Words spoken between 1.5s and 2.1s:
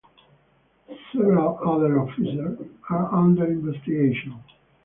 other